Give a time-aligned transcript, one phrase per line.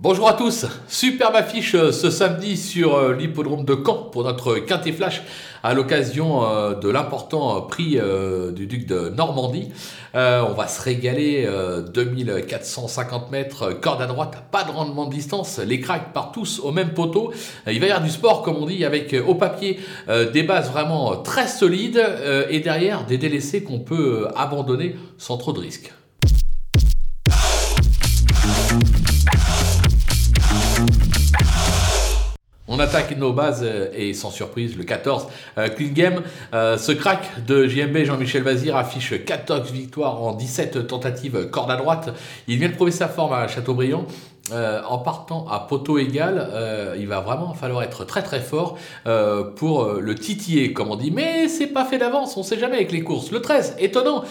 [0.00, 4.54] Bonjour à tous, superbe affiche euh, ce samedi sur euh, l'hippodrome de Caen pour notre
[4.60, 5.22] quintet flash
[5.64, 7.98] à l'occasion euh, de l'important prix
[8.54, 9.70] du duc de Normandie.
[10.14, 11.48] On va se régaler,
[11.92, 16.70] 2450 mètres, corde à droite, pas de rendement de distance, les cracks partent tous au
[16.70, 17.32] même poteau.
[17.66, 19.80] Il va y avoir du sport comme on dit avec au papier
[20.32, 22.02] des bases vraiment très solides
[22.48, 25.92] et derrière des délaissés qu'on peut abandonner sans trop de risques.
[32.78, 35.26] On attaque nos bases euh, et sans surprise, le 14,
[35.58, 36.22] euh, Clean Game.
[36.54, 41.76] Euh, ce crack de JMB Jean-Michel Vazir affiche 14 victoires en 17 tentatives corde à
[41.76, 42.10] droite.
[42.46, 44.06] Il vient de prouver sa forme à Châteaubriand.
[44.52, 48.78] Euh, en partant à poteau égal, euh, il va vraiment falloir être très très fort
[49.06, 51.10] euh, pour le titiller, comme on dit.
[51.10, 53.30] Mais c'est pas fait d'avance, on sait jamais avec les courses.
[53.30, 54.24] Le 13, étonnant,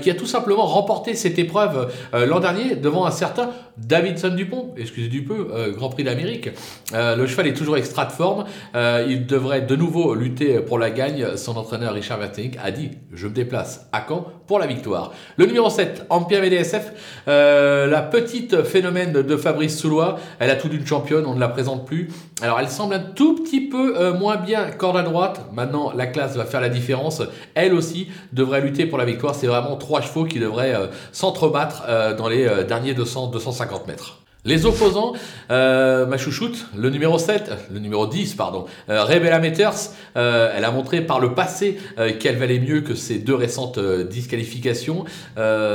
[0.00, 5.08] qui a tout simplement remporté cette épreuve l'an dernier devant un certain Davidson Dupont, excusez
[5.08, 6.50] du peu, Grand Prix d'Amérique.
[6.92, 11.36] le cheval est toujours extra de forme, il devrait de nouveau lutter pour la gagne.
[11.36, 15.12] Son entraîneur Richard Vertink a dit Je me déplace à Caen pour la victoire.
[15.36, 16.92] Le numéro 7, Ampia VDSF,
[17.26, 21.84] la petite phénomène de Fabrice Soulois, elle a tout d'une championne, on ne la présente
[21.84, 22.08] plus.
[22.40, 25.44] Alors elle semble un tout petit peu euh, moins bien corde à droite.
[25.52, 27.20] Maintenant, la classe va faire la différence.
[27.54, 29.34] Elle aussi devrait lutter pour la victoire.
[29.34, 34.19] C'est vraiment trois chevaux qui devraient euh, s'entrebattre euh, dans les derniers 200-250 mètres.
[34.46, 35.12] Les opposants,
[35.50, 40.64] euh, ma chouchoute, le numéro 7, le numéro 10, pardon, euh, Rebella Meters, euh, elle
[40.64, 45.04] a montré par le passé euh, qu'elle valait mieux que ses deux récentes disqualifications.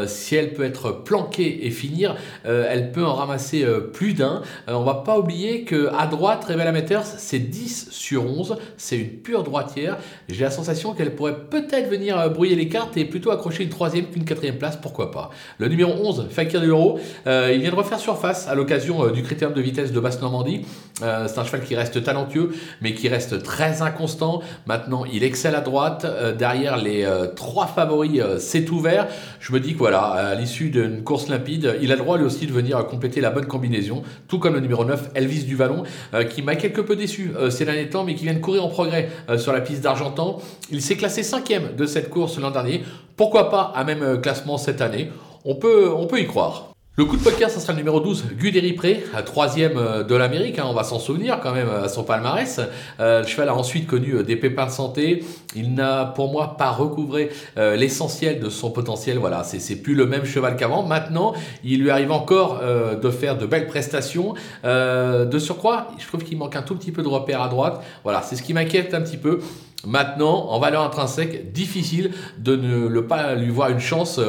[0.08, 4.42] si elle peut être planquée et finir, elle peut en ramasser plus d'un.
[4.68, 9.10] on va pas oublier que à droite, Rebella Meters, c'est 10 sur 11, c'est une
[9.10, 9.98] pure droitière.
[10.30, 14.08] J'ai la sensation qu'elle pourrait peut-être venir brouiller les cartes et plutôt accrocher une troisième
[14.08, 15.30] qu'une quatrième place, pourquoi pas.
[15.60, 19.22] Le numéro 11, Fakir de l'Euro, il vient de refaire surface à l'occasion euh, du
[19.22, 20.66] critérium de vitesse de Basse-Normandie.
[21.04, 24.42] Euh, c'est un cheval qui reste talentueux, mais qui reste très inconstant.
[24.66, 26.06] Maintenant, il excelle à droite.
[26.06, 29.08] Euh, derrière les trois favoris, c'est ouvert.
[29.40, 32.26] Je me dis que voilà, à l'issue d'une course limpide, il a le droit lui
[32.26, 35.84] aussi de venir compléter la bonne combinaison, tout comme le numéro 9, Elvis Duvalon,
[36.30, 39.10] qui m'a quelque peu déçu ces derniers temps, mais qui vient de courir en progrès
[39.38, 40.40] sur la piste d'Argentan.
[40.72, 42.84] Il s'est classé cinquième de cette course l'an dernier.
[43.18, 45.10] Pourquoi pas à même classement cette année?
[45.44, 46.75] On peut, on peut y croire.
[46.98, 50.60] Le coup de poker, ça sera le numéro 12, Guderi Pré, troisième euh, de l'Amérique,
[50.60, 52.62] hein, on va s'en souvenir quand même à son palmarès.
[53.02, 55.22] Euh, le cheval a ensuite connu euh, des pépins de santé.
[55.58, 59.18] Il n'a pour moi pas recouvré l'essentiel de son potentiel.
[59.18, 60.84] Voilà, c'est plus le même cheval qu'avant.
[60.84, 61.34] Maintenant,
[61.66, 64.34] il lui arrive encore de faire de belles prestations.
[64.64, 67.82] de surcroît, je trouve qu'il manque un tout petit peu de repère à droite.
[68.04, 69.40] Voilà, c'est ce qui m'inquiète un petit peu.
[69.86, 74.20] Maintenant, en valeur intrinsèque, difficile de ne pas lui voir une chance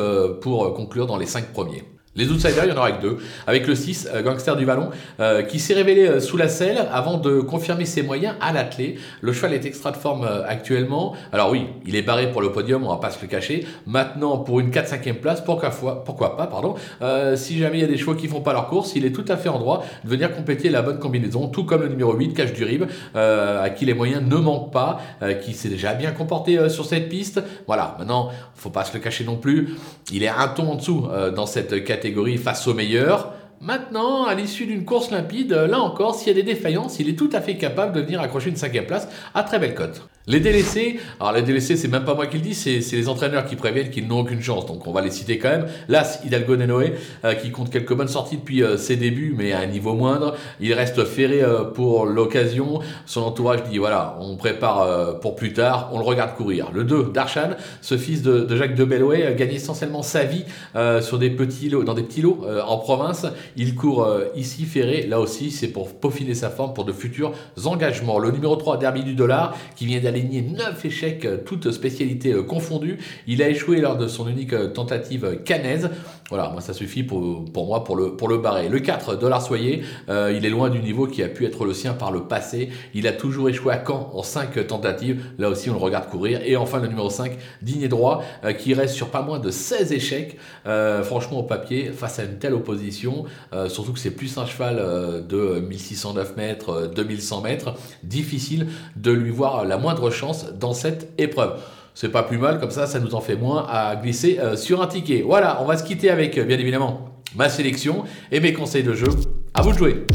[0.41, 1.96] pour conclure dans les cinq premiers.
[2.17, 3.19] Les outsiders, il y en aura que deux.
[3.47, 4.89] Avec le 6, euh, Gangster du Vallon,
[5.21, 8.97] euh, qui s'est révélé euh, sous la selle avant de confirmer ses moyens à l'athlé.
[9.21, 11.15] Le cheval est extra de forme actuellement.
[11.33, 13.67] Alors oui, il est barré pour le podium, on va pas se le cacher.
[13.87, 16.75] Maintenant, pour une 4-5e place, pourquoi, pas, pardon.
[17.37, 19.25] si jamais il y a des chevaux qui font pas leur course, il est tout
[19.29, 22.35] à fait en droit de venir compléter la bonne combinaison, tout comme le numéro 8,
[22.35, 22.85] Cache du Rib,
[23.15, 25.01] à qui les moyens ne manquent pas,
[25.43, 27.43] qui s'est déjà bien comporté sur cette piste.
[27.67, 29.75] Voilà, maintenant, faut pas se le cacher non plus.
[30.13, 32.06] Il est un ton en dessous dans cette catégorie
[32.37, 33.33] face aux meilleurs.
[33.61, 37.19] Maintenant, à l'issue d'une course limpide, là encore, s'il y a des défaillances, il est
[37.19, 40.09] tout à fait capable de venir accrocher une cinquième place à très belle cote.
[40.29, 43.45] Les délaissés, alors les délaissés, c'est même pas moi qui le dis, c'est les entraîneurs
[43.45, 44.67] qui préviennent qu'ils n'ont aucune chance.
[44.67, 45.67] Donc on va les citer quand même.
[45.89, 46.95] Las Hidalgo Nenoé,
[47.25, 50.35] euh, qui compte quelques bonnes sorties depuis euh, ses débuts, mais à un niveau moindre.
[50.59, 52.81] Il reste ferré euh, pour l'occasion.
[53.05, 56.73] Son entourage dit voilà, on prépare pour plus tard, on le regarde courir.
[56.73, 57.51] Le 2, Darshan,
[57.81, 60.45] ce fils de, Jacques de Bellouet, gagne essentiellement sa vie
[61.03, 63.27] sur des petits lots, dans des petits lots en province.
[63.57, 67.33] Il court ici ferré, là aussi, c'est pour peaufiner sa forme pour de futurs
[67.65, 68.19] engagements.
[68.19, 72.43] Le numéro 3, Derby du Dollar, qui vient d'aller 9 échecs, euh, toutes spécialités euh,
[72.43, 72.99] confondues.
[73.27, 75.91] Il a échoué lors de son unique euh, tentative canaise.
[76.29, 78.69] Voilà, moi ça suffit pour, pour moi pour le, pour le barrer.
[78.69, 81.93] Le 4, Dollar Soyer, il est loin du niveau qui a pu être le sien
[81.93, 82.71] par le passé.
[82.95, 85.23] Il a toujours échoué à Caen en 5 tentatives.
[85.39, 86.41] Là aussi, on le regarde courir.
[86.45, 88.25] Et enfin, le numéro 5, Digne Droit,
[88.59, 90.37] qui reste sur pas moins de 16 échecs.
[91.05, 93.27] franchement, au papier, face à une telle opposition,
[93.69, 94.79] surtout que c'est plus un cheval
[95.29, 98.67] de 1609 mètres, 2100 mètres, difficile
[98.97, 101.61] de lui voir la moindre chance dans cette épreuve.
[101.95, 104.83] C'est pas plus mal, comme ça, ça nous en fait moins à glisser euh, sur
[104.83, 105.23] un ticket.
[105.23, 108.93] Voilà, on va se quitter avec, euh, bien évidemment, ma sélection et mes conseils de
[108.93, 109.09] jeu.
[109.55, 110.07] À vous de jouer